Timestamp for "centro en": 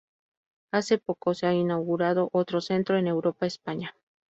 2.59-3.05